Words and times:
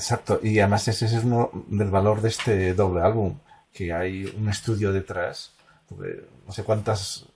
Exacto, 0.00 0.40
y 0.42 0.58
además 0.58 0.88
ese 0.88 1.04
es 1.04 1.12
uno 1.24 1.50
del 1.68 1.90
valor 1.90 2.22
de 2.22 2.30
este 2.30 2.72
doble 2.72 3.02
álbum, 3.02 3.38
que 3.72 3.92
hay 3.92 4.24
un 4.24 4.48
estudio 4.48 4.92
detrás, 4.92 5.52
no 6.46 6.52
sé 6.52 6.64
cuántas 6.64 7.26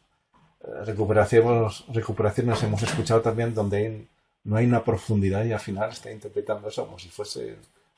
eh, 0.62 0.84
recuperaciones, 0.87 1.84
recuperaciones 1.88 2.62
hemos 2.62 2.82
escuchado 2.82 3.20
también 3.20 3.54
donde 3.54 4.06
no 4.45 4.56
hay 4.56 4.64
una 4.64 4.82
profundidad 4.82 5.45
y 5.45 5.52
al 5.52 5.60
final 5.60 5.90
está 5.90 6.10
interpretando 6.10 6.68
eso 6.68 6.87
como 6.87 6.98
si 6.98 7.09
fuese 7.10 7.56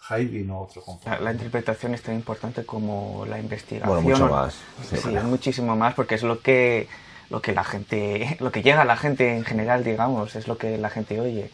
Haydn 0.09 0.51
o 0.51 0.63
otro 0.63 0.83
compositor. 0.83 1.21
La, 1.21 1.33
interpretación 1.33 1.95
es 1.95 2.03
tan 2.03 2.17
importante 2.17 2.67
como 2.67 3.25
la 3.29 3.39
investigación. 3.39 4.03
Bueno, 4.03 4.03
mucho 4.03 4.29
más. 4.29 4.57
Sí, 4.91 5.11
muchísimo 5.25 5.77
más 5.77 5.95
porque 5.95 6.17
es 6.17 6.25
lo 6.25 6.41
que 6.41 6.89
lo 7.31 7.41
que 7.41 7.53
la 7.53 7.65
gente, 7.65 8.37
lo 8.41 8.51
que 8.53 8.63
llega 8.63 8.83
a 8.83 8.85
la 8.85 8.97
gente 8.97 9.37
en 9.37 9.45
general, 9.45 9.85
digamos, 9.85 10.37
es 10.37 10.49
lo 10.49 10.59
que 10.59 10.77
la 10.77 10.91
gente 10.91 11.21
oye. 11.21 11.51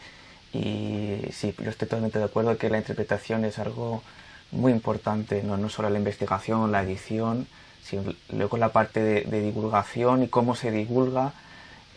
Y 0.53 1.19
sí, 1.31 1.53
yo 1.57 1.69
estoy 1.69 1.87
totalmente 1.87 2.19
de 2.19 2.25
acuerdo 2.25 2.57
que 2.57 2.69
la 2.69 2.77
interpretación 2.77 3.43
es 3.45 3.57
algo 3.57 4.03
muy 4.51 4.71
importante, 4.71 5.41
no, 5.43 5.57
no 5.57 5.67
solo 5.69 5.89
la 5.89 5.97
investigación, 5.97 6.71
la 6.71 6.83
edición, 6.83 7.47
sino 7.83 8.13
luego 8.31 8.57
la 8.57 8.69
parte 8.69 9.01
de, 9.01 9.41
divulgación 9.41 10.23
y 10.23 10.27
cómo 10.27 10.55
se 10.55 10.69
divulga 10.69 11.33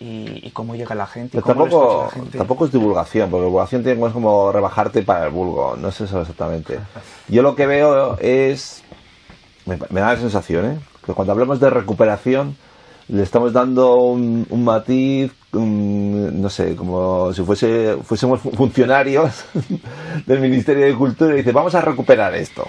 y, 0.00 0.50
cómo 0.50 0.74
llega 0.74 0.94
la 0.94 1.06
gente. 1.06 1.40
tampoco, 1.42 2.10
tampoco 2.36 2.64
es 2.64 2.72
divulgación, 2.72 3.30
porque 3.30 3.44
divulgación 3.44 3.82
tiene 3.82 4.00
como 4.10 4.50
rebajarte 4.52 5.02
para 5.02 5.26
el 5.26 5.30
vulgo, 5.30 5.76
no 5.76 5.88
es 5.88 6.00
eso 6.00 6.20
exactamente. 6.20 6.78
Yo 7.28 7.42
lo 7.42 7.54
que 7.54 7.66
veo 7.66 8.18
es, 8.18 8.82
me, 9.66 9.78
me 9.90 10.00
da 10.00 10.14
la 10.14 10.18
sensación, 10.18 10.66
¿eh? 10.66 10.78
que 11.04 11.12
cuando 11.12 11.32
hablamos 11.32 11.60
de 11.60 11.70
recuperación, 11.70 12.56
le 13.08 13.22
estamos 13.22 13.52
dando 13.52 13.96
un, 13.96 14.46
matiz, 14.64 15.32
no 15.52 16.50
sé, 16.50 16.76
como 16.76 17.32
si 17.32 17.42
fuese, 17.42 17.96
fuésemos 18.02 18.40
funcionarios 18.40 19.44
del 20.26 20.40
Ministerio 20.40 20.86
de 20.86 20.94
Cultura 20.94 21.34
y 21.34 21.38
dice, 21.38 21.52
vamos 21.52 21.74
a 21.74 21.80
recuperar 21.80 22.34
esto. 22.34 22.66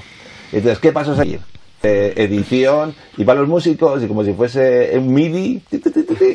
Entonces, 0.51 0.79
¿qué 0.79 0.91
pasos 0.91 1.19
hay? 1.19 1.39
Eh, 1.83 2.13
edición, 2.17 2.95
y 3.17 3.23
para 3.23 3.39
los 3.41 3.49
músicos, 3.49 4.01
y 4.01 4.07
como 4.07 4.23
si 4.23 4.33
fuese 4.33 4.97
un 4.97 5.13
MIDI, 5.13 5.61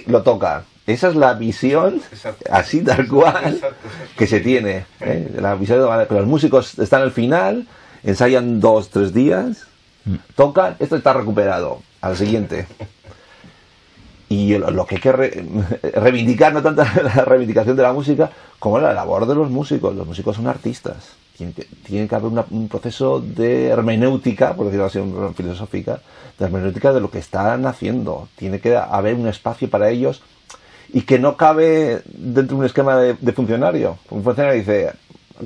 lo 0.06 0.22
toca. 0.22 0.64
Esa 0.86 1.08
es 1.08 1.16
la 1.16 1.34
visión, 1.34 2.00
así 2.50 2.82
tal 2.82 3.08
cual, 3.08 3.60
que 4.16 4.26
se 4.26 4.40
tiene. 4.40 4.84
¿eh? 5.00 5.30
La 5.40 5.54
visión 5.54 5.88
que 6.06 6.14
los 6.14 6.26
músicos 6.26 6.78
están 6.78 7.02
al 7.02 7.12
final, 7.12 7.66
ensayan 8.04 8.60
dos, 8.60 8.90
tres 8.90 9.12
días, 9.12 9.66
mm. 10.04 10.14
tocan, 10.36 10.76
esto 10.78 10.96
está 10.96 11.12
recuperado. 11.12 11.82
Al 12.00 12.16
siguiente. 12.16 12.66
Y 14.32 14.56
lo 14.56 14.86
que 14.86 14.94
hay 14.94 15.00
que 15.00 15.12
reivindicar, 15.94 16.54
no 16.54 16.62
tanto 16.62 16.82
la 17.02 17.24
reivindicación 17.26 17.76
de 17.76 17.82
la 17.82 17.92
música, 17.92 18.30
como 18.58 18.78
la 18.78 18.94
labor 18.94 19.26
de 19.26 19.34
los 19.34 19.50
músicos. 19.50 19.94
Los 19.94 20.06
músicos 20.06 20.36
son 20.36 20.46
artistas. 20.46 21.16
Tiene 21.36 21.52
que, 21.52 21.64
tiene 21.84 22.08
que 22.08 22.14
haber 22.14 22.44
un 22.50 22.68
proceso 22.68 23.20
de 23.20 23.68
hermenéutica, 23.68 24.54
por 24.54 24.66
decirlo 24.66 24.86
así, 24.86 25.00
filosófica, 25.34 26.00
de 26.38 26.44
hermenéutica 26.46 26.94
de 26.94 27.00
lo 27.00 27.10
que 27.10 27.18
están 27.18 27.66
haciendo. 27.66 28.28
Tiene 28.36 28.58
que 28.58 28.74
haber 28.74 29.16
un 29.16 29.28
espacio 29.28 29.68
para 29.68 29.90
ellos 29.90 30.22
y 30.94 31.02
que 31.02 31.18
no 31.18 31.36
cabe 31.36 32.02
dentro 32.06 32.56
de 32.56 32.60
un 32.60 32.64
esquema 32.64 32.96
de, 32.96 33.32
funcionario. 33.32 33.98
Un 34.08 34.24
funcionario 34.24 34.58
dice, 34.58 34.92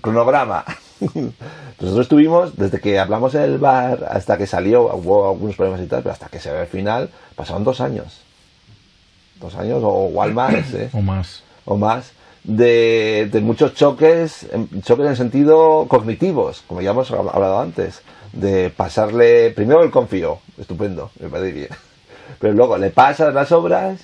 cronograma. 0.00 0.64
Nosotros 1.00 2.02
estuvimos, 2.02 2.56
desde 2.56 2.80
que 2.80 3.00
hablamos 3.00 3.34
en 3.34 3.42
el 3.42 3.58
bar 3.58 4.06
hasta 4.08 4.38
que 4.38 4.46
salió, 4.46 4.94
hubo 4.94 5.28
algunos 5.28 5.56
problemas 5.56 5.80
y 5.80 5.86
tal, 5.86 6.02
pero 6.02 6.12
hasta 6.12 6.28
que 6.28 6.38
se 6.38 6.52
ve 6.52 6.60
el 6.60 6.68
final, 6.68 7.10
pasaron 7.34 7.64
dos 7.64 7.80
años 7.80 8.26
dos 9.40 9.54
años 9.56 9.80
o 9.82 10.08
igual 10.10 10.34
más, 10.34 10.54
¿eh? 10.74 10.90
o 10.92 11.00
más. 11.00 11.42
O 11.64 11.76
más. 11.76 12.12
De, 12.44 13.28
muchos 13.42 13.74
choques, 13.74 14.46
choques 14.84 15.06
en 15.06 15.16
sentido 15.16 15.86
cognitivos, 15.88 16.62
como 16.68 16.80
ya 16.80 16.90
hemos 16.90 17.10
hablado 17.10 17.60
antes, 17.60 18.02
de 18.32 18.70
pasarle, 18.70 19.50
primero 19.50 19.82
el 19.82 19.90
confío, 19.90 20.38
estupendo, 20.56 21.10
me 21.18 21.28
parece 21.28 21.52
bien, 21.52 21.68
pero 22.38 22.54
luego 22.54 22.78
le 22.78 22.90
pasas 22.90 23.34
las 23.34 23.50
obras 23.50 24.00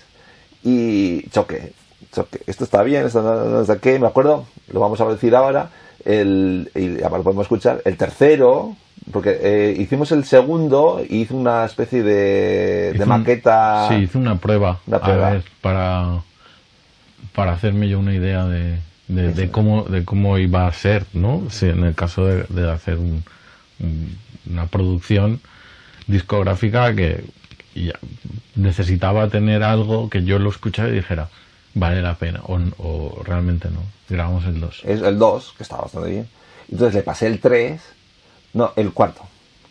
y 0.64 1.28
choque, 1.30 1.72
choque, 2.12 2.40
esto 2.46 2.64
está 2.64 2.82
bien, 2.82 3.06
esto 3.06 3.22
no, 3.22 3.60
está 3.60 3.78
qué, 3.78 4.00
me 4.00 4.08
acuerdo, 4.08 4.46
lo 4.72 4.80
vamos 4.80 5.00
a 5.00 5.04
decir 5.06 5.36
ahora, 5.36 5.70
el, 6.04 6.68
y 6.74 7.00
ahora 7.02 7.18
lo 7.18 7.24
podemos 7.24 7.44
escuchar, 7.44 7.80
el 7.84 7.96
tercero, 7.96 8.74
porque 9.10 9.38
eh, 9.42 9.74
hicimos 9.78 10.12
el 10.12 10.24
segundo 10.24 11.04
y 11.06 11.22
hice 11.22 11.34
una 11.34 11.64
especie 11.64 12.02
de, 12.02 13.02
maqueta. 13.06 13.88
sí, 13.88 13.94
hice 13.94 14.18
una 14.18 14.36
prueba, 14.36 14.80
para, 15.60 16.22
para 17.34 17.52
hacerme 17.52 17.88
yo 17.88 17.98
una 17.98 18.14
idea 18.14 18.46
de, 18.46 18.78
de, 19.08 19.50
cómo, 19.50 19.84
de 19.84 20.04
cómo 20.04 20.38
iba 20.38 20.66
a 20.66 20.72
ser, 20.72 21.04
¿no? 21.12 21.42
en 21.62 21.84
el 21.84 21.94
caso 21.94 22.26
de, 22.26 22.70
hacer 22.70 22.98
una 24.48 24.66
producción 24.66 25.40
discográfica 26.06 26.94
que 26.94 27.24
necesitaba 28.54 29.28
tener 29.28 29.62
algo 29.62 30.08
que 30.10 30.24
yo 30.24 30.38
lo 30.38 30.50
escuchara 30.50 30.90
y 30.90 30.92
dijera, 30.92 31.28
vale 31.74 32.02
la 32.02 32.14
pena, 32.14 32.40
o, 32.44 32.60
o 32.78 33.22
realmente 33.24 33.68
no. 33.70 33.80
Grabamos 34.08 34.44
el 34.44 34.60
2. 34.60 34.82
Es 34.84 35.00
el 35.00 35.18
2, 35.18 35.54
que 35.56 35.62
estaba 35.62 35.82
bastante 35.82 36.10
bien. 36.10 36.28
Entonces 36.70 36.94
le 36.94 37.02
pasé 37.02 37.26
el 37.26 37.40
3 37.40 37.80
no, 38.54 38.72
el 38.76 38.92
cuarto. 38.92 39.22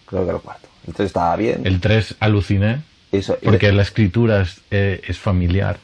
Creo 0.05 0.21
que 0.21 0.29
era 0.29 0.37
el 0.37 0.43
cuarto. 0.43 0.67
El 0.87 0.93
3 0.93 1.07
estaba 1.07 1.35
bien. 1.35 1.61
El 1.65 1.79
3 1.79 2.15
aluciné. 2.19 2.81
Eso, 3.11 3.37
porque 3.43 3.71
la 3.71 3.81
escritura 3.81 4.41
es, 4.41 4.61
eh, 4.71 5.01
es, 5.05 5.19
familiar. 5.19 5.77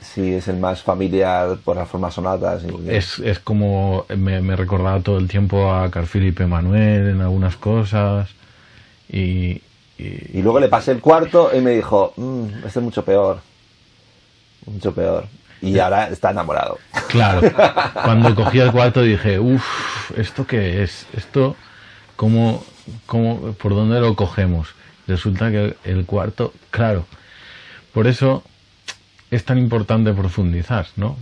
Sí, 0.00 0.34
es 0.34 0.48
el 0.48 0.56
más 0.56 0.82
familiar 0.82 1.58
por 1.64 1.76
las 1.76 1.88
formas 1.88 2.14
sonatas. 2.14 2.64
Es, 2.88 3.20
es 3.20 3.38
como 3.38 4.04
me, 4.08 4.40
me, 4.40 4.56
recordaba 4.56 5.00
todo 5.00 5.18
el 5.18 5.28
tiempo 5.28 5.72
a 5.72 5.88
Carl 5.90 6.06
Felipe 6.06 6.44
Manuel 6.46 7.08
en 7.08 7.20
algunas 7.20 7.56
cosas. 7.56 8.28
Y, 9.08 9.62
y, 9.96 10.42
luego 10.42 10.58
le 10.58 10.68
pasé 10.68 10.90
el 10.90 11.00
cuarto 11.00 11.50
y 11.56 11.60
me 11.60 11.70
dijo, 11.70 12.14
mmm, 12.16 12.46
este 12.66 12.80
es 12.80 12.84
mucho 12.84 13.04
peor. 13.04 13.40
Mucho 14.66 14.92
peor. 14.92 15.26
Y 15.60 15.78
ahora 15.78 16.08
está 16.08 16.32
enamorado. 16.32 16.78
Claro. 17.08 17.40
Cuando 17.94 18.34
cogí 18.34 18.58
el 18.58 18.72
cuarto 18.72 19.02
dije, 19.02 19.38
uff, 19.38 20.18
¿esto 20.18 20.44
qué 20.44 20.82
es? 20.82 21.06
Esto 21.16 21.54
¿Cómo, 22.22 22.64
cómo, 23.06 23.52
por 23.54 23.74
dónde 23.74 23.98
lo 23.98 24.14
cogemos? 24.14 24.68
Resulta 25.08 25.50
que 25.50 25.74
el 25.82 26.06
cuarto, 26.06 26.54
claro, 26.70 27.04
por 27.92 28.06
eso 28.06 28.44
es 29.32 29.44
tan 29.44 29.58
importante 29.58 30.12
profundizar, 30.12 30.86
¿no? 30.94 31.16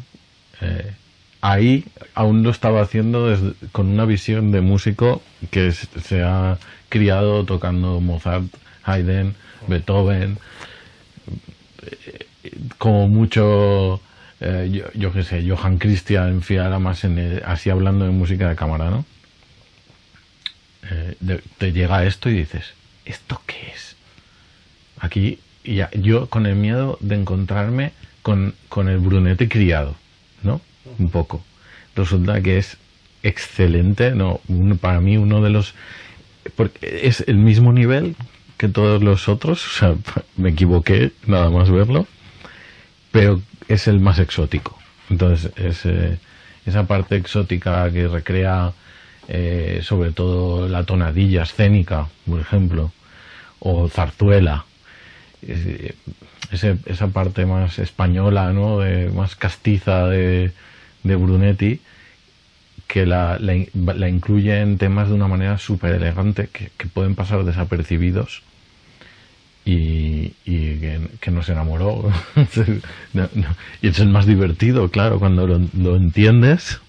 Eh, 0.60 0.92
ahí 1.40 1.86
aún 2.14 2.42
lo 2.42 2.50
estaba 2.50 2.82
haciendo 2.82 3.34
con 3.72 3.86
una 3.86 4.04
visión 4.04 4.52
de 4.52 4.60
músico 4.60 5.22
que 5.50 5.72
se 5.72 6.22
ha 6.22 6.58
criado 6.90 7.46
tocando 7.46 7.98
Mozart, 8.02 8.52
Haydn, 8.84 9.34
Beethoven, 9.68 10.36
eh, 11.86 12.26
como 12.76 13.08
mucho, 13.08 14.02
eh, 14.42 14.84
yo, 14.94 15.12
qué 15.14 15.22
sé, 15.22 15.48
Johann 15.48 15.78
Christian, 15.78 16.42
en 16.46 16.82
más 16.82 17.04
en 17.04 17.40
así 17.46 17.70
hablando 17.70 18.04
de 18.04 18.10
música 18.10 18.50
de 18.50 18.54
cámara, 18.54 18.90
¿no? 18.90 19.06
Eh, 20.90 21.40
te 21.58 21.72
llega 21.72 22.04
esto 22.04 22.28
y 22.28 22.34
dices, 22.34 22.72
¿esto 23.04 23.40
qué 23.46 23.72
es? 23.74 23.96
Aquí 24.98 25.38
ya, 25.64 25.90
yo 25.92 26.28
con 26.28 26.46
el 26.46 26.56
miedo 26.56 26.98
de 27.00 27.14
encontrarme 27.14 27.92
con, 28.22 28.54
con 28.68 28.88
el 28.88 28.98
brunete 28.98 29.48
criado, 29.48 29.94
¿no? 30.42 30.60
Un 30.98 31.10
poco. 31.10 31.44
Resulta 31.96 32.40
que 32.40 32.58
es 32.58 32.76
excelente, 33.22 34.12
no, 34.12 34.40
para 34.80 35.00
mí 35.00 35.16
uno 35.16 35.42
de 35.42 35.50
los... 35.50 35.74
Porque 36.56 37.00
es 37.04 37.24
el 37.26 37.36
mismo 37.36 37.72
nivel 37.72 38.16
que 38.56 38.68
todos 38.68 39.02
los 39.02 39.28
otros, 39.28 39.66
o 39.66 39.78
sea, 39.78 39.94
me 40.36 40.50
equivoqué 40.50 41.12
nada 41.26 41.50
más 41.50 41.70
verlo, 41.70 42.06
pero 43.12 43.40
es 43.68 43.86
el 43.88 44.00
más 44.00 44.18
exótico. 44.18 44.78
Entonces, 45.08 45.52
es, 45.56 45.84
eh, 45.84 46.18
esa 46.66 46.84
parte 46.86 47.16
exótica 47.16 47.90
que 47.90 48.08
recrea 48.08 48.72
eh, 49.32 49.80
sobre 49.84 50.10
todo 50.10 50.66
la 50.66 50.82
tonadilla 50.82 51.44
escénica, 51.44 52.08
por 52.26 52.40
ejemplo, 52.40 52.90
o 53.60 53.88
zarzuela, 53.88 54.64
esa 56.50 57.06
parte 57.12 57.46
más 57.46 57.78
española, 57.78 58.52
¿no? 58.52 58.80
más 59.14 59.36
castiza 59.36 60.08
de, 60.08 60.50
de 61.04 61.14
Brunetti, 61.14 61.80
que 62.88 63.06
la, 63.06 63.38
la, 63.38 64.08
incluye 64.08 64.60
en 64.60 64.78
temas 64.78 65.08
de 65.08 65.14
una 65.14 65.28
manera 65.28 65.58
súper 65.58 65.94
elegante, 65.94 66.48
que, 66.48 66.68
pueden 66.92 67.14
pasar 67.14 67.44
desapercibidos 67.44 68.42
y, 69.64 70.30
que, 70.44 71.30
nos 71.30 71.48
enamoró. 71.48 72.10
y 73.80 73.88
es 73.88 73.98
el 74.00 74.08
más 74.08 74.26
divertido, 74.26 74.90
claro, 74.90 75.20
cuando 75.20 75.46
lo 75.46 75.94
entiendes 75.94 76.80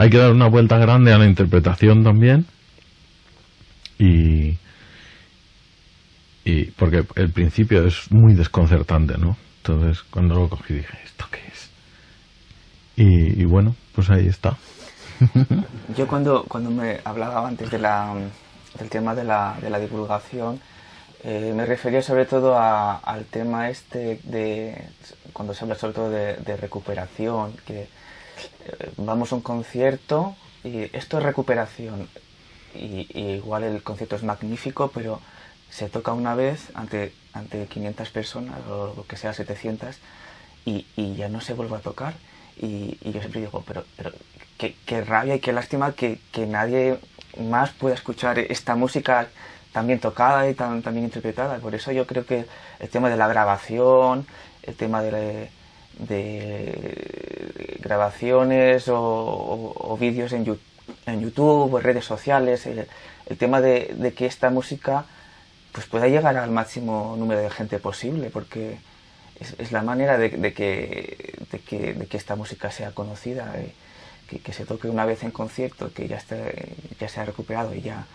hay 0.00 0.08
que 0.08 0.16
dar 0.16 0.32
una 0.32 0.48
vuelta 0.48 0.78
grande 0.78 1.12
a 1.12 1.18
la 1.18 1.26
interpretación 1.26 2.02
también. 2.02 2.46
Y, 3.98 4.56
y 6.42 6.64
porque 6.70 7.04
el 7.16 7.30
principio 7.32 7.86
es 7.86 8.10
muy 8.10 8.32
desconcertante, 8.32 9.18
¿no? 9.18 9.36
Entonces, 9.58 10.02
cuando 10.04 10.36
lo 10.36 10.48
cogí 10.48 10.72
dije, 10.72 10.96
¿esto 11.04 11.26
qué 11.30 11.40
es? 11.52 11.70
Y, 12.96 13.44
bueno, 13.44 13.76
pues 13.94 14.08
ahí 14.08 14.26
está. 14.26 14.56
Yo 15.98 16.06
cuando, 16.06 16.44
cuando 16.44 16.70
me 16.70 17.00
hablaba 17.04 17.46
antes 17.46 17.70
de 17.70 17.78
la, 17.78 18.14
del 18.78 18.88
tema 18.88 19.14
de 19.14 19.24
la, 19.24 19.58
de 19.60 19.68
la 19.68 19.78
divulgación, 19.78 20.60
eh, 21.24 21.52
me 21.54 21.66
refería 21.66 22.00
sobre 22.00 22.24
todo 22.24 22.56
a- 22.56 22.96
al 23.00 23.26
tema 23.26 23.68
este 23.68 24.18
de 24.24 24.82
cuando 25.34 25.52
se 25.52 25.64
habla 25.64 25.74
sobre 25.74 25.92
todo 25.92 26.10
de, 26.10 26.36
de 26.36 26.56
recuperación, 26.56 27.52
que 27.66 27.86
vamos 28.96 29.32
a 29.32 29.36
un 29.36 29.42
concierto 29.42 30.36
y 30.64 30.94
esto 30.96 31.18
es 31.18 31.24
recuperación 31.24 32.08
y, 32.74 33.06
igual 33.18 33.64
el 33.64 33.82
concierto 33.82 34.16
es 34.16 34.22
magnífico, 34.22 34.90
pero 34.92 35.20
se 35.70 35.88
toca 35.88 36.12
una 36.12 36.34
vez 36.34 36.68
ante, 36.74 37.12
ante 37.32 37.66
500 37.66 38.10
personas 38.10 38.58
o 38.68 38.94
lo 38.96 39.06
que 39.06 39.16
sea 39.16 39.32
700 39.32 39.96
y, 40.64 40.86
ya 41.16 41.28
no 41.28 41.40
se 41.40 41.54
vuelve 41.54 41.76
a 41.76 41.80
tocar. 41.80 42.14
Y, 42.60 42.98
yo 43.02 43.20
siempre 43.20 43.40
digo, 43.40 43.64
pero, 43.66 43.84
pero 43.96 44.12
qué, 44.58 45.00
rabia 45.04 45.36
y 45.36 45.40
qué 45.40 45.52
lástima 45.52 45.92
que, 45.92 46.18
nadie 46.46 46.98
más 47.38 47.70
pueda 47.70 47.94
escuchar 47.94 48.38
esta 48.38 48.74
música 48.74 49.28
tan 49.72 49.86
bien 49.86 50.00
tocada 50.00 50.48
y 50.48 50.54
tan, 50.54 50.82
bien 50.82 51.04
interpretada. 51.04 51.58
Por 51.58 51.74
eso 51.74 51.92
yo 51.92 52.06
creo 52.06 52.26
que 52.26 52.46
el 52.80 52.88
tema 52.88 53.08
de 53.08 53.16
la 53.16 53.28
grabación, 53.28 54.26
el 54.62 54.74
tema 54.74 55.02
de 55.02 55.50
grabaciones 57.80 58.84
o, 58.88 59.96
vídeos 60.00 60.32
en, 60.32 60.58
en 61.06 61.20
YouTube 61.20 61.76
en 61.76 61.82
redes 61.82 62.04
sociales, 62.04 62.66
el, 62.66 62.86
tema 63.38 63.60
de, 63.60 64.12
que 64.16 64.26
esta 64.26 64.50
música 64.50 65.04
pues 65.72 65.86
pueda 65.86 66.08
llegar 66.08 66.36
al 66.36 66.50
máximo 66.50 67.14
número 67.16 67.40
de 67.40 67.50
gente 67.50 67.78
posible, 67.78 68.30
porque 68.30 68.78
es, 69.38 69.54
es 69.58 69.72
la 69.72 69.82
manera 69.82 70.18
de, 70.18 70.30
de 70.30 70.52
que, 70.52 71.38
que, 71.66 71.94
de 71.94 72.06
que 72.06 72.16
esta 72.16 72.34
música 72.34 72.70
sea 72.72 72.90
conocida, 72.92 73.52
eh, 73.56 73.72
que, 74.28 74.40
que 74.40 74.52
se 74.52 74.64
toque 74.64 74.88
una 74.88 75.04
vez 75.04 75.22
en 75.22 75.30
concierto, 75.30 75.92
que 75.92 76.08
ya, 76.08 76.16
esté, 76.16 76.74
ya 76.98 77.08
se 77.08 77.20
ha 77.20 77.24
recuperado 77.24 77.74
y 77.74 77.82
ya... 77.82 78.06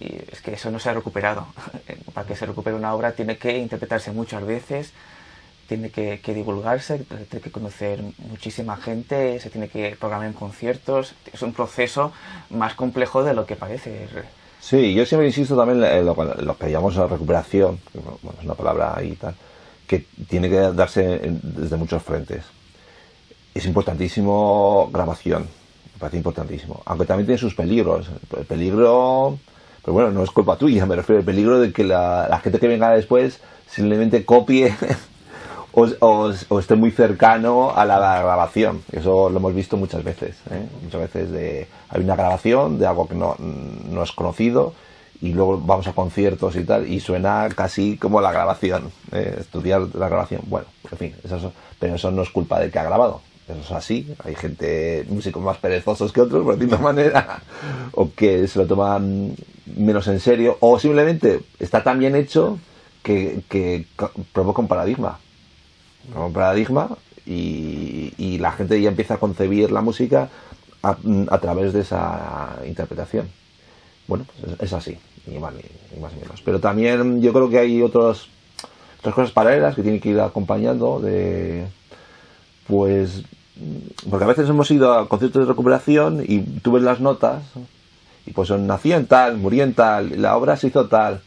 Y 0.00 0.16
es 0.32 0.40
que 0.40 0.54
eso 0.54 0.70
no 0.70 0.78
se 0.78 0.88
ha 0.88 0.94
recuperado. 0.94 1.46
Para 2.14 2.26
que 2.26 2.34
se 2.34 2.46
recupere 2.46 2.74
una 2.74 2.94
obra 2.94 3.12
tiene 3.12 3.36
que 3.36 3.58
interpretarse 3.58 4.12
muchas 4.12 4.44
veces, 4.44 4.92
tiene 5.66 5.90
que, 5.90 6.20
que 6.20 6.34
divulgarse, 6.34 6.98
tiene 6.98 7.42
que 7.42 7.50
conocer 7.50 8.00
muchísima 8.28 8.76
gente, 8.76 9.38
se 9.40 9.50
tiene 9.50 9.68
que 9.68 9.96
programar 9.98 10.26
en 10.26 10.32
conciertos. 10.32 11.14
Es 11.32 11.42
un 11.42 11.52
proceso 11.52 12.12
más 12.50 12.74
complejo 12.74 13.24
de 13.24 13.34
lo 13.34 13.46
que 13.46 13.56
parece. 13.56 14.08
Sí, 14.60 14.94
yo 14.94 15.04
siempre 15.04 15.26
insisto 15.26 15.56
también 15.56 15.84
en 15.84 16.06
lo, 16.06 16.14
que 16.56 16.70
llamamos 16.70 16.96
la 16.96 17.06
recuperación, 17.06 17.78
que, 17.92 17.98
bueno, 17.98 18.18
es 18.38 18.44
una 18.44 18.54
palabra 18.54 18.94
ahí 18.96 19.10
y 19.12 19.16
tal, 19.16 19.34
que 19.86 20.06
tiene 20.26 20.48
que 20.48 20.56
darse 20.56 21.20
desde 21.42 21.76
muchos 21.76 22.02
frentes. 22.02 22.44
Es 23.52 23.66
importantísimo 23.66 24.88
grabación, 24.90 25.42
me 25.42 25.98
parece 25.98 26.16
importantísimo, 26.16 26.82
aunque 26.86 27.04
también 27.04 27.26
tiene 27.26 27.38
sus 27.38 27.54
peligros. 27.54 28.06
El 28.34 28.46
peligro, 28.46 29.38
pero 29.82 29.92
bueno, 29.92 30.10
no 30.10 30.24
es 30.24 30.30
culpa 30.30 30.56
tuya, 30.56 30.86
me 30.86 30.96
refiero 30.96 31.18
al 31.18 31.26
peligro 31.26 31.60
de 31.60 31.70
que 31.70 31.84
la, 31.84 32.26
la 32.28 32.40
gente 32.40 32.58
que 32.58 32.66
venga 32.66 32.90
después 32.90 33.40
simplemente 33.68 34.24
copie 34.24 34.74
o, 35.74 35.88
o- 36.48 36.58
esté 36.60 36.74
muy 36.76 36.90
cercano 36.90 37.72
a 37.74 37.84
la 37.84 37.98
grabación. 37.98 38.82
Eso 38.92 39.28
lo 39.30 39.38
hemos 39.38 39.54
visto 39.54 39.76
muchas 39.76 40.04
veces. 40.04 40.36
¿eh? 40.50 40.66
Muchas 40.82 41.00
veces 41.00 41.30
de, 41.30 41.66
hay 41.88 42.00
una 42.02 42.16
grabación 42.16 42.78
de 42.78 42.86
algo 42.86 43.08
que 43.08 43.14
no, 43.14 43.36
es 44.02 44.12
conocido 44.12 44.72
y 45.20 45.32
luego 45.32 45.58
vamos 45.58 45.86
a 45.86 45.92
conciertos 45.92 46.56
y 46.56 46.64
tal 46.64 46.86
y 46.88 47.00
suena 47.00 47.48
casi 47.54 47.96
como 47.96 48.20
la 48.20 48.30
grabación. 48.32 48.90
¿eh? 49.12 49.36
Estudiar 49.40 49.82
la 49.94 50.08
grabación. 50.08 50.42
Bueno, 50.46 50.66
en 50.90 50.98
fin, 50.98 51.14
eso, 51.24 51.36
es- 51.36 51.44
pero 51.78 51.94
eso 51.96 52.10
no 52.10 52.22
es 52.22 52.30
culpa 52.30 52.60
del 52.60 52.70
que 52.70 52.78
ha 52.78 52.84
grabado. 52.84 53.20
Eso 53.48 53.60
es 53.60 53.72
así. 53.72 54.14
Hay 54.24 54.34
gente, 54.36 55.04
músicos 55.08 55.42
más 55.42 55.58
perezosos 55.58 56.12
que 56.12 56.20
otros, 56.22 56.44
por 56.44 56.54
decirlo 56.54 56.78
de 56.78 56.82
manera, 56.82 57.42
o 57.92 58.10
que 58.14 58.46
se 58.48 58.58
lo 58.60 58.66
toman 58.66 59.34
menos 59.76 60.06
en 60.08 60.20
serio, 60.20 60.56
o 60.60 60.78
simplemente 60.78 61.40
está 61.58 61.82
tan 61.82 61.98
bien 61.98 62.14
hecho 62.16 62.58
que, 63.02 63.40
que 63.50 63.86
ca- 63.96 64.10
provoca 64.32 64.62
un 64.62 64.68
paradigma 64.68 65.18
un 66.14 66.32
paradigma 66.32 66.96
y, 67.26 68.38
la 68.38 68.52
gente 68.52 68.80
ya 68.80 68.90
empieza 68.90 69.14
a 69.14 69.18
concebir 69.18 69.70
la 69.70 69.80
música 69.80 70.28
a, 70.82 71.38
través 71.38 71.72
de 71.72 71.80
esa 71.80 72.58
interpretación. 72.66 73.28
Bueno, 74.06 74.26
pues 74.40 74.56
es, 74.60 74.72
así, 74.72 74.98
y 75.26 75.38
más, 75.38 75.54
y 75.96 76.00
más 76.00 76.12
y 76.12 76.20
menos. 76.20 76.42
Pero 76.44 76.60
también 76.60 77.22
yo 77.22 77.32
creo 77.32 77.48
que 77.48 77.58
hay 77.58 77.80
otros, 77.80 78.28
otras 78.98 79.14
cosas 79.14 79.30
paralelas 79.32 79.74
que 79.74 79.82
tienen 79.82 80.00
que 80.00 80.10
ir 80.10 80.20
acompañando 80.20 81.00
de, 81.00 81.66
pues, 82.66 83.22
porque 84.10 84.24
a 84.24 84.28
veces 84.28 84.48
hemos 84.48 84.70
ido 84.70 84.92
a 84.92 85.08
conciertos 85.08 85.42
de 85.42 85.48
recuperación 85.48 86.22
y 86.26 86.40
tú 86.40 86.72
ves 86.72 86.82
las 86.82 87.00
notas 87.00 87.42
y 88.26 88.32
pues 88.32 88.48
son 88.48 88.68
en 88.70 89.06
tal, 89.06 89.36
murió 89.36 89.64
en 89.64 89.74
tal, 89.74 90.20
la 90.20 90.36
obra 90.36 90.56
se 90.56 90.68
hizo 90.68 90.86
tal. 90.88 91.22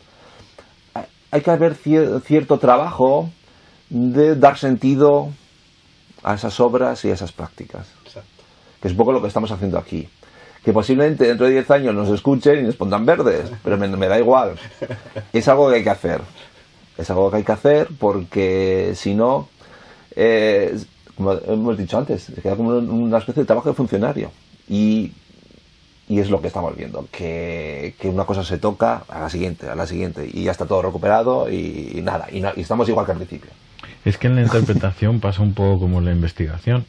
Hay 1.31 1.41
que 1.41 1.51
haber 1.51 1.75
cier- 1.75 2.21
cierto 2.21 2.57
trabajo 2.57 3.29
de 3.89 4.35
dar 4.35 4.57
sentido 4.57 5.29
a 6.23 6.33
esas 6.35 6.59
obras 6.59 7.03
y 7.05 7.09
a 7.09 7.13
esas 7.13 7.31
prácticas. 7.31 7.87
Que 8.81 8.87
es 8.87 8.91
un 8.91 8.97
poco 8.97 9.11
lo 9.11 9.21
que 9.21 9.27
estamos 9.27 9.51
haciendo 9.51 9.77
aquí. 9.77 10.07
Que 10.63 10.73
posiblemente 10.73 11.25
dentro 11.25 11.45
de 11.45 11.53
10 11.53 11.71
años 11.71 11.95
nos 11.95 12.09
escuchen 12.09 12.59
y 12.59 12.63
nos 12.63 12.75
pongan 12.75 13.05
verdes, 13.05 13.49
pero 13.63 13.77
me, 13.77 13.87
me 13.87 14.07
da 14.07 14.19
igual. 14.19 14.55
Es 15.33 15.47
algo 15.47 15.69
que 15.69 15.75
hay 15.77 15.83
que 15.83 15.89
hacer. 15.89 16.21
Es 16.97 17.09
algo 17.09 17.29
que 17.31 17.37
hay 17.37 17.43
que 17.43 17.51
hacer 17.51 17.87
porque 17.99 18.93
si 18.95 19.13
no, 19.13 19.47
eh, 20.15 20.77
como 21.15 21.33
hemos 21.33 21.77
dicho 21.77 21.97
antes, 21.97 22.23
se 22.23 22.41
queda 22.41 22.55
como 22.55 22.69
una 22.71 23.19
especie 23.19 23.43
de 23.43 23.47
trabajo 23.47 23.69
de 23.69 23.75
funcionario. 23.75 24.31
Y, 24.67 25.13
y 26.09 26.19
es 26.19 26.29
lo 26.29 26.41
que 26.41 26.47
estamos 26.47 26.75
viendo, 26.75 27.07
que, 27.11 27.95
que 27.99 28.09
una 28.09 28.25
cosa 28.25 28.43
se 28.43 28.57
toca 28.57 29.03
a 29.07 29.19
la 29.21 29.29
siguiente, 29.29 29.69
a 29.69 29.75
la 29.75 29.85
siguiente, 29.87 30.29
y 30.31 30.43
ya 30.43 30.51
está 30.51 30.65
todo 30.65 30.81
recuperado 30.81 31.49
y, 31.49 31.91
y 31.95 32.01
nada, 32.01 32.27
y, 32.31 32.39
no- 32.41 32.51
y 32.55 32.61
estamos 32.61 32.87
igual 32.89 33.05
que 33.05 33.11
al 33.13 33.17
principio. 33.17 33.49
Es 34.07 34.17
que 34.17 34.27
en 34.27 34.35
la 34.35 34.41
interpretación 34.41 35.19
pasa 35.25 35.41
un 35.41 35.53
poco 35.53 35.79
como 35.81 35.99
en 35.99 36.05
la 36.05 36.11
investigación. 36.11 36.85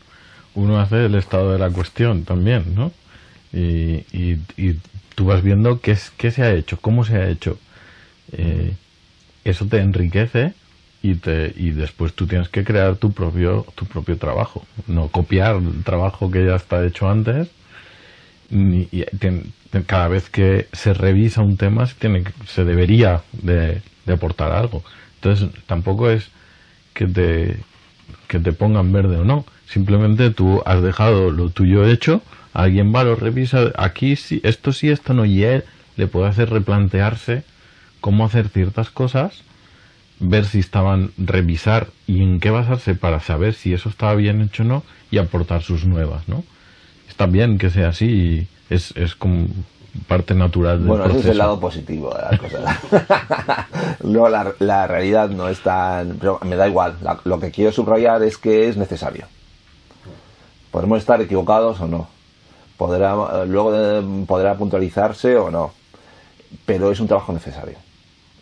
Uno 0.55 0.81
hace 0.81 1.07
el 1.07 1.15
estado 1.15 1.53
de 1.53 1.59
la 1.59 1.71
cuestión 1.71 2.25
también, 2.25 2.75
¿no? 2.75 2.93
Y, 3.53 4.05
y- 4.13 4.41
y 4.57 4.79
tú 5.15 5.27
vas 5.27 5.43
viendo 5.43 5.81
qué, 5.81 5.93
es, 5.93 6.11
qué 6.17 6.31
se 6.31 6.43
ha 6.43 6.53
hecho, 6.55 6.79
cómo 6.81 7.05
se 7.05 7.17
ha 7.17 7.29
hecho. 7.29 7.59
Eh, 8.33 8.75
eso 9.45 9.67
te 9.67 9.79
enriquece 9.81 10.55
y, 11.03 11.17
te, 11.17 11.53
y 11.57 11.71
después 11.71 12.15
tú 12.15 12.27
tienes 12.27 12.49
que 12.49 12.65
crear 12.65 12.97
tu 12.97 13.13
propio, 13.13 13.67
tu 13.77 13.87
propio 13.87 14.19
trabajo. 14.19 14.67
No 14.87 15.09
copiar 15.09 15.57
el 15.57 15.85
trabajo 15.85 16.31
que 16.31 16.47
ya 16.47 16.57
está 16.57 16.85
hecho 16.87 17.09
antes. 17.11 17.49
Ni- 18.51 18.89
y 18.93 19.05
cada 19.87 20.09
vez 20.09 20.31
que 20.31 20.69
se 20.73 20.95
revisa 20.95 21.43
un 21.43 21.57
tema 21.57 21.87
se, 21.87 21.95
tiene, 21.95 22.23
que- 22.25 22.33
se 22.47 22.65
debería 22.65 23.23
de, 23.33 23.83
de 24.07 24.13
aportar 24.13 24.53
algo. 24.53 24.83
Entonces 25.17 25.51
tampoco 25.67 26.11
es 26.11 26.29
que 26.99 27.07
te, 27.07 27.57
que 28.27 28.41
te 28.41 28.53
pongan 28.53 28.91
verde 28.93 29.19
o 29.19 29.25
no. 29.25 29.45
Simplemente 29.69 30.31
tú 30.31 30.63
has 30.67 30.83
dejado 30.83 31.31
lo 31.31 31.49
tuyo 31.51 31.87
hecho, 31.87 32.23
alguien 32.53 32.93
va, 32.93 33.05
lo 33.05 33.15
revisa, 33.15 33.73
aquí 33.77 34.17
sí, 34.17 34.41
esto 34.43 34.73
sí, 34.73 34.91
esto 34.91 35.15
no, 35.15 35.25
y 35.25 35.45
él 35.45 35.63
le 35.97 36.09
puede 36.09 36.27
hacer 36.27 36.51
replantearse 36.51 37.45
cómo 38.01 38.25
hacer 38.25 38.49
ciertas 38.49 38.91
cosas, 38.91 39.43
ver 40.19 40.45
si 40.45 40.59
estaban, 40.59 41.13
revisar 41.19 41.87
y 42.09 42.21
en 42.21 42.41
qué 42.41 42.51
basarse 42.51 42.97
para 42.97 43.21
saber 43.21 43.55
si 43.55 43.73
eso 43.73 43.89
estaba 43.89 44.17
bien 44.17 44.41
hecho 44.43 44.65
o 44.65 44.67
no 44.67 44.83
y 45.13 45.19
aportar 45.19 45.63
sus 45.63 45.85
nuevas, 45.85 46.29
¿no? 46.29 46.43
Está 47.09 47.27
bien 47.27 47.59
que 47.59 47.71
sea 47.71 47.91
así 47.91 48.49
es, 48.71 48.93
es 48.97 49.15
como 49.15 49.47
parte 50.07 50.35
natural 50.35 50.79
del 50.79 50.87
Bueno, 50.89 51.05
ese 51.07 51.19
es 51.21 51.27
el 51.27 51.39
lado 51.39 51.59
positivo 51.61 52.15
de 52.15 52.23
la 52.23 52.39
cosa. 52.39 53.69
Luego 54.05 54.29
la, 54.29 54.53
la 54.61 54.87
realidad 54.87 55.29
no 55.31 55.49
es 55.49 55.61
tan... 55.63 56.17
Pero 56.21 56.39
me 56.45 56.57
da 56.57 56.69
igual. 56.69 56.97
La- 57.03 57.21
lo 57.25 57.39
que 57.41 57.51
quiero 57.51 57.73
subrayar 57.73 58.23
es 58.23 58.39
que 58.39 58.69
es 58.69 58.77
necesario. 58.77 59.27
Podremos 60.71 60.99
estar 60.99 61.21
equivocados 61.21 61.81
o 61.81 61.87
no. 61.87 62.09
Podrá, 62.77 63.45
luego 63.47 63.73
podrá 64.27 64.55
puntualizarse 64.57 65.37
o 65.37 65.51
no. 65.51 65.73
Pero 66.65 66.91
es 66.93 67.01
un 67.01 67.09
trabajo 67.09 67.33
necesario. 67.33 67.77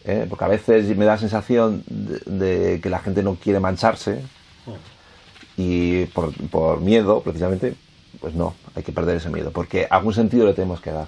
¿eh? 0.05 0.27
Porque 0.29 0.45
a 0.45 0.49
veces 0.49 0.95
me 0.97 1.05
da 1.05 1.13
la 1.13 1.19
sensación 1.19 1.83
de, 1.87 2.21
de 2.27 2.81
que 2.81 2.91
la 2.91 2.99
gente 2.99 3.23
no 3.23 3.37
quiere 3.37 3.61
mancharse 3.61 4.23
y 5.57 6.05
por, 6.07 6.33
por 6.51 6.81
miedo, 6.83 7.23
precisamente, 7.23 7.75
pues 8.21 8.35
no, 8.35 8.55
hay 8.75 8.83
que 8.83 8.93
perder 8.93 9.17
ese 9.17 9.31
miedo. 9.31 9.51
Porque 9.53 9.87
algún 9.89 10.13
sentido 10.13 10.45
le 10.47 10.53
tenemos 10.53 10.81
que 10.81 10.91
dar 10.91 11.07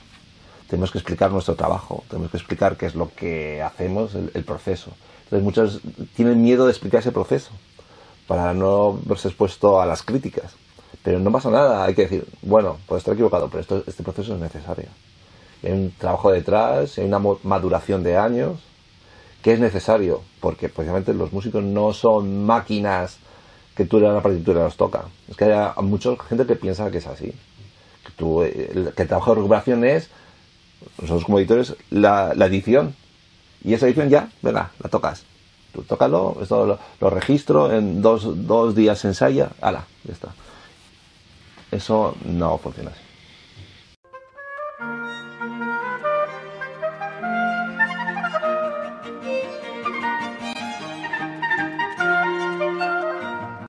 tenemos 0.69 0.91
que 0.91 0.99
explicar 0.99 1.31
nuestro 1.31 1.55
trabajo, 1.55 2.05
tenemos 2.09 2.31
que 2.31 2.37
explicar 2.37 2.77
qué 2.77 2.87
es 2.87 2.95
lo 2.95 3.11
que 3.15 3.63
hacemos, 3.63 4.15
el, 4.15 4.31
el 4.35 4.45
proceso. 4.45 4.93
Entonces 5.25 5.43
muchos 5.43 5.81
tienen 6.15 6.43
miedo 6.43 6.67
de 6.67 6.73
explicar 6.73 7.01
ese 7.01 7.13
proceso 7.13 7.51
para 8.27 8.53
no 8.55 8.99
verse 9.05 9.29
expuesto 9.29 9.81
a 9.81 9.87
las 9.87 10.03
críticas. 10.03 10.55
Pero 11.03 11.21
no 11.21 11.31
pasa 11.33 11.51
nada, 11.51 11.85
hay 11.85 11.95
que 11.95 12.03
decir, 12.03 12.27
bueno, 12.43 12.77
puedo 12.87 12.99
estar 12.99 13.15
equivocado, 13.15 13.49
pero 13.49 13.61
esto, 13.61 13.83
este 13.87 14.03
proceso 14.03 14.35
es 14.35 14.41
necesario. 14.41 14.89
Hay 15.63 15.73
un 15.73 15.93
trabajo 15.97 16.31
detrás, 16.31 16.99
hay 16.99 17.07
una 17.07 17.21
maduración 17.43 18.03
de 18.03 18.17
años 18.17 18.61
que 19.43 19.53
es 19.53 19.61
necesario, 19.61 20.23
porque 20.41 20.69
precisamente 20.69 21.15
los 21.15 21.33
músicos 21.33 21.63
no 21.63 21.93
son 21.93 22.45
máquinas 22.45 23.19
que 23.77 23.85
tú 23.85 23.99
le 23.99 24.07
das 24.07 24.17
la 24.17 24.23
partitura 24.23 24.61
y 24.61 24.65
los 24.65 24.77
toca. 24.77 25.05
Es 25.29 25.37
que 25.37 25.45
hay 25.45 25.85
mucha 25.85 26.11
gente 26.29 26.45
que 26.47 26.57
piensa 26.57 26.91
que 26.91 26.99
es 26.99 27.07
así 27.07 27.33
tú, 28.19 28.43
eh, 28.43 28.93
que 28.95 29.03
el 29.03 29.09
trabajo 29.09 29.31
de 29.31 29.37
recuperación 29.37 29.85
es, 29.85 30.11
nosotros 31.01 31.25
como 31.25 31.39
editores, 31.39 31.75
la, 31.91 32.33
la 32.35 32.47
edición. 32.47 32.95
Y 33.65 33.75
esa 33.75 33.87
edición 33.87 34.09
ya, 34.09 34.31
venga, 34.43 34.71
la 34.83 34.89
tocas. 34.89 35.25
Tú 35.73 35.83
tócalo, 35.83 36.39
esto 36.41 36.79
lo, 37.01 37.11
registro, 37.11 37.73
en 37.73 38.01
dos, 38.01 38.47
dos 38.47 38.75
días 38.75 38.99
se 39.01 39.09
ensaya, 39.09 39.51
ala, 39.61 39.85
ya 40.05 40.13
está. 40.13 40.29
Eso 41.71 42.17
no 42.25 42.57
funciona 42.59 42.91
así. 42.91 43.08